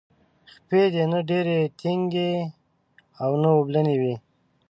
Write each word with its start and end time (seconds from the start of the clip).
خپې 0.53 0.81
دې 0.93 1.03
نه 1.11 1.19
ډیرې 1.29 1.59
ټینګې 1.79 2.31
او 3.23 3.31
نه 3.41 3.49
اوبلنې 3.57 3.95
وي. 4.01 4.15